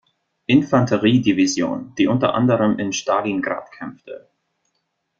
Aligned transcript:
Infanterie-Division, 0.47 1.93
die 1.95 2.07
unter 2.07 2.33
anderem 2.33 2.79
in 2.79 2.91
Stalingrad 2.91 3.71
kämpfte. 3.71 4.31